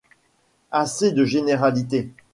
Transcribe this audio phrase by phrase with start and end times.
[0.71, 2.09] Assez de généralités!